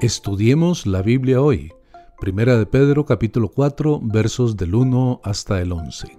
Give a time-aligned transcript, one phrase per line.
[0.00, 1.72] Estudiemos la Biblia hoy.
[2.20, 6.16] Primera de Pedro capítulo 4 versos del 1 hasta el 11.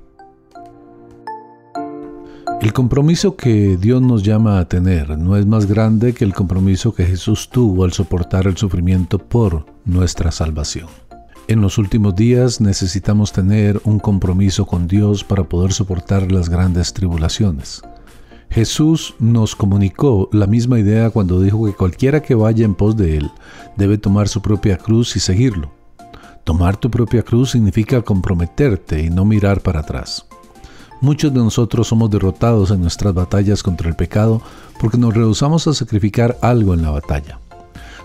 [2.59, 6.93] El compromiso que Dios nos llama a tener no es más grande que el compromiso
[6.93, 10.89] que Jesús tuvo al soportar el sufrimiento por nuestra salvación.
[11.47, 16.91] En los últimos días necesitamos tener un compromiso con Dios para poder soportar las grandes
[16.91, 17.81] tribulaciones.
[18.51, 23.17] Jesús nos comunicó la misma idea cuando dijo que cualquiera que vaya en pos de
[23.17, 23.31] Él
[23.77, 25.71] debe tomar su propia cruz y seguirlo.
[26.43, 30.25] Tomar tu propia cruz significa comprometerte y no mirar para atrás.
[30.99, 34.41] Muchos de nosotros somos derrotados en nuestras batallas contra el pecado
[34.79, 37.39] porque nos rehusamos a sacrificar algo en la batalla.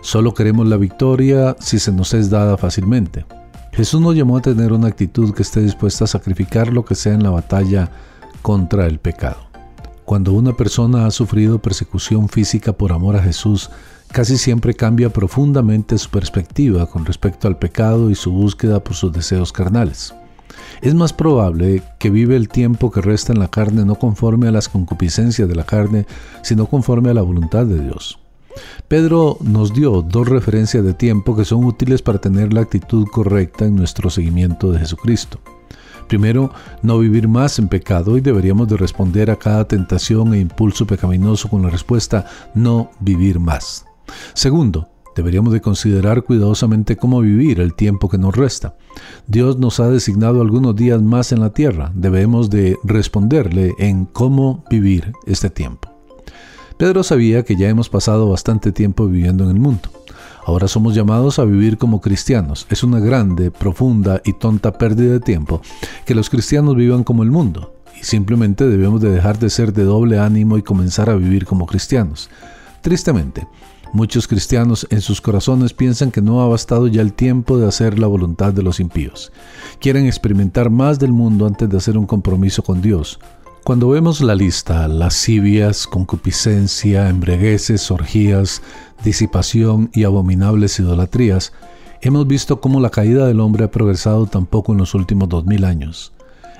[0.02, 3.24] Solo queremos la victoria si se nos es dada fácilmente.
[3.72, 7.14] Jesús nos llamó a tener una actitud que esté dispuesta a sacrificar lo que sea
[7.14, 7.90] en la batalla
[8.42, 9.53] contra el pecado.
[10.04, 13.70] Cuando una persona ha sufrido persecución física por amor a Jesús,
[14.12, 19.12] casi siempre cambia profundamente su perspectiva con respecto al pecado y su búsqueda por sus
[19.12, 20.14] deseos carnales.
[20.82, 24.52] Es más probable que vive el tiempo que resta en la carne no conforme a
[24.52, 26.06] las concupiscencias de la carne,
[26.42, 28.18] sino conforme a la voluntad de Dios.
[28.86, 33.64] Pedro nos dio dos referencias de tiempo que son útiles para tener la actitud correcta
[33.64, 35.40] en nuestro seguimiento de Jesucristo.
[36.08, 36.50] Primero,
[36.82, 41.48] no vivir más en pecado y deberíamos de responder a cada tentación e impulso pecaminoso
[41.48, 43.84] con la respuesta no vivir más.
[44.34, 48.76] Segundo, deberíamos de considerar cuidadosamente cómo vivir el tiempo que nos resta.
[49.26, 54.64] Dios nos ha designado algunos días más en la tierra, debemos de responderle en cómo
[54.70, 55.90] vivir este tiempo.
[56.76, 59.88] Pedro sabía que ya hemos pasado bastante tiempo viviendo en el mundo.
[60.46, 62.66] Ahora somos llamados a vivir como cristianos.
[62.68, 65.62] Es una grande, profunda y tonta pérdida de tiempo
[66.04, 67.74] que los cristianos vivan como el mundo.
[67.98, 71.66] Y simplemente debemos de dejar de ser de doble ánimo y comenzar a vivir como
[71.66, 72.28] cristianos.
[72.82, 73.48] Tristemente,
[73.94, 77.98] muchos cristianos en sus corazones piensan que no ha bastado ya el tiempo de hacer
[77.98, 79.32] la voluntad de los impíos.
[79.80, 83.18] Quieren experimentar más del mundo antes de hacer un compromiso con Dios.
[83.64, 88.60] Cuando vemos la lista, lascivias, concupiscencia, embriagueces, orgías,
[89.02, 91.54] disipación y abominables idolatrías,
[92.02, 95.46] hemos visto cómo la caída del hombre ha progresado tan poco en los últimos dos
[95.46, 96.12] mil años.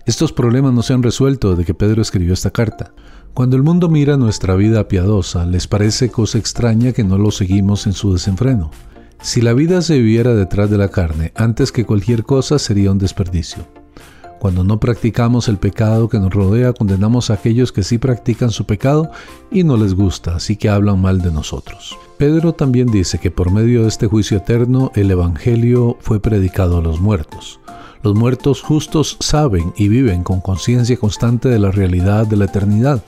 [0.06, 2.94] Estos problemas no se han resuelto desde que Pedro escribió esta carta.
[3.34, 7.86] Cuando el mundo mira nuestra vida piadosa, les parece cosa extraña que no lo seguimos
[7.86, 8.70] en su desenfreno.
[9.20, 12.98] Si la vida se viviera detrás de la carne, antes que cualquier cosa sería un
[12.98, 13.83] desperdicio.
[14.44, 18.66] Cuando no practicamos el pecado que nos rodea, condenamos a aquellos que sí practican su
[18.66, 19.10] pecado
[19.50, 21.96] y no les gusta, así que hablan mal de nosotros.
[22.18, 26.82] Pedro también dice que por medio de este juicio eterno el Evangelio fue predicado a
[26.82, 27.58] los muertos.
[28.02, 33.02] Los muertos justos saben y viven con conciencia constante de la realidad de la eternidad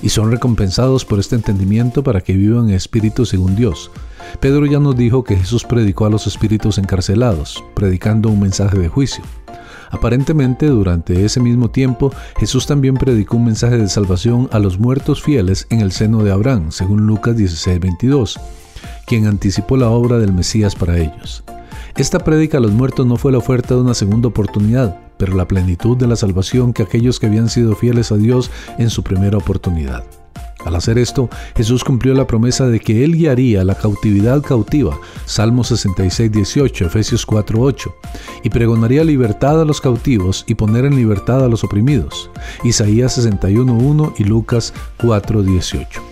[0.00, 3.90] y son recompensados por este entendimiento para que vivan en espíritu según Dios.
[4.40, 8.88] Pedro ya nos dijo que Jesús predicó a los espíritus encarcelados, predicando un mensaje de
[8.88, 9.22] juicio.
[9.90, 15.22] Aparentemente, durante ese mismo tiempo, Jesús también predicó un mensaje de salvación a los muertos
[15.22, 18.38] fieles en el seno de Abraham, según Lucas 16:22,
[19.06, 21.44] quien anticipó la obra del Mesías para ellos.
[21.96, 25.48] Esta prédica a los muertos no fue la oferta de una segunda oportunidad, pero la
[25.48, 29.36] plenitud de la salvación que aquellos que habían sido fieles a Dios en su primera
[29.36, 30.04] oportunidad.
[30.64, 35.62] Al hacer esto, Jesús cumplió la promesa de que Él guiaría la cautividad cautiva, Salmo
[35.64, 37.94] 66, 18, Efesios 4, 8,
[38.42, 42.30] y pregonaría libertad a los cautivos y poner en libertad a los oprimidos,
[42.64, 46.02] Isaías 61, 1 y Lucas 4, 18.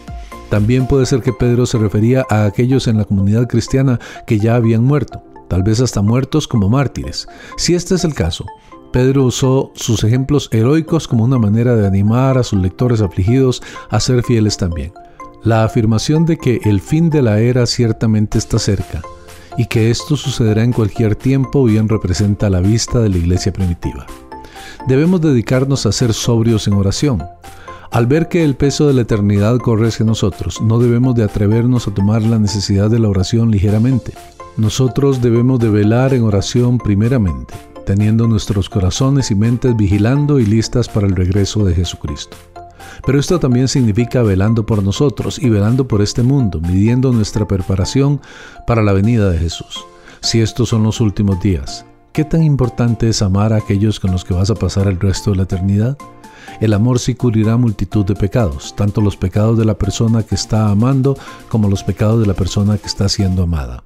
[0.48, 4.54] También puede ser que Pedro se refería a aquellos en la comunidad cristiana que ya
[4.54, 7.26] habían muerto, tal vez hasta muertos como mártires.
[7.56, 8.46] Si este es el caso,
[8.92, 14.00] Pedro usó sus ejemplos heroicos como una manera de animar a sus lectores afligidos a
[14.00, 14.92] ser fieles también.
[15.42, 19.02] La afirmación de que el fin de la era ciertamente está cerca
[19.56, 24.06] y que esto sucederá en cualquier tiempo bien representa la vista de la iglesia primitiva.
[24.88, 27.24] Debemos dedicarnos a ser sobrios en oración.
[27.90, 31.86] Al ver que el peso de la eternidad corre hacia nosotros, no debemos de atrevernos
[31.86, 34.12] a tomar la necesidad de la oración ligeramente.
[34.56, 37.54] Nosotros debemos de velar en oración primeramente
[37.86, 42.36] teniendo nuestros corazones y mentes vigilando y listas para el regreso de Jesucristo.
[43.06, 48.20] Pero esto también significa velando por nosotros y velando por este mundo, midiendo nuestra preparación
[48.66, 49.84] para la venida de Jesús.
[50.20, 54.24] Si estos son los últimos días, ¿qué tan importante es amar a aquellos con los
[54.24, 55.96] que vas a pasar el resto de la eternidad?
[56.60, 60.68] El amor sí cubrirá multitud de pecados, tanto los pecados de la persona que está
[60.68, 61.16] amando
[61.48, 63.85] como los pecados de la persona que está siendo amada.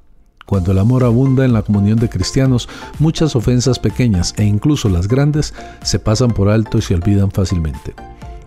[0.50, 2.68] Cuando el amor abunda en la comunión de cristianos,
[2.98, 5.54] muchas ofensas pequeñas e incluso las grandes
[5.84, 7.94] se pasan por alto y se olvidan fácilmente.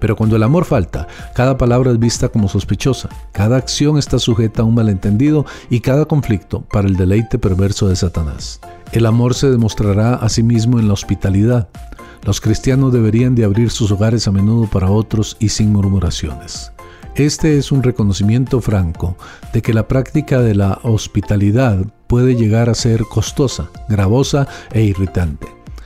[0.02, 4.64] Pero cuando el amor falta, cada palabra es vista como sospechosa, cada acción está sujeta
[4.64, 8.60] a un malentendido y cada conflicto para el deleite perverso de Satanás.
[8.92, 11.70] El amor se demostrará a sí mismo en la hospitalidad.
[12.26, 16.73] Los cristianos deberían de abrir sus hogares a menudo para otros y sin murmuraciones.
[17.16, 19.16] Este es un reconocimiento franco
[19.54, 25.46] de que la práctica de la hospitalidad puede llegar a ser costosa, gravosa e irritante.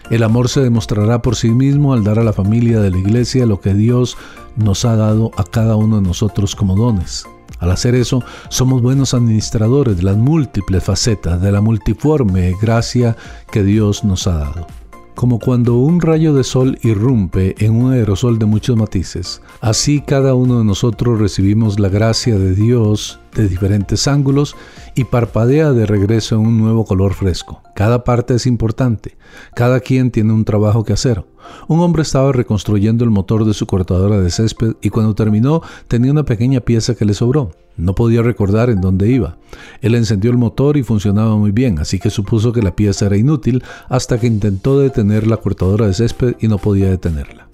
[0.09, 3.45] El amor se demostrará por sí mismo al dar a la familia de la iglesia
[3.45, 4.15] lo que Dios
[4.56, 7.25] nos ha dado a cada uno de nosotros como dones.
[7.59, 13.18] Al hacer eso, somos buenos administradores de las múltiples facetas de la multiforme gracia
[13.51, 14.76] que Dios nos ha dado.
[15.17, 20.35] Como cuando un rayo de sol irrumpe en un aerosol de muchos matices, así cada
[20.35, 24.55] uno de nosotros recibimos la gracia de Dios de diferentes ángulos
[24.95, 27.61] y parpadea de regreso en un nuevo color fresco.
[27.75, 29.17] Cada parte es importante,
[29.55, 31.23] cada quien tiene un trabajo que hacer.
[31.67, 36.11] Un hombre estaba reconstruyendo el motor de su cortadora de césped y cuando terminó tenía
[36.11, 37.51] una pequeña pieza que le sobró.
[37.77, 39.37] No podía recordar en dónde iba.
[39.81, 43.17] Él encendió el motor y funcionaba muy bien, así que supuso que la pieza era
[43.17, 47.46] inútil hasta que intentó detener la cortadora de césped y no podía detenerla.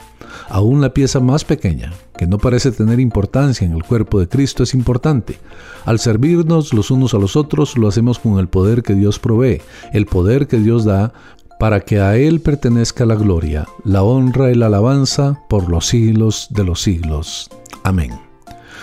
[0.49, 4.63] Aún la pieza más pequeña, que no parece tener importancia en el cuerpo de Cristo,
[4.63, 5.39] es importante.
[5.85, 9.61] Al servirnos los unos a los otros, lo hacemos con el poder que Dios provee,
[9.93, 11.13] el poder que Dios da
[11.59, 16.47] para que a Él pertenezca la gloria, la honra y la alabanza por los siglos
[16.49, 17.49] de los siglos.
[17.83, 18.11] Amén.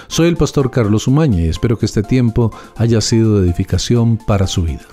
[0.08, 4.46] Soy el pastor Carlos Umaña y espero que este tiempo haya sido de edificación para
[4.46, 4.86] su vida.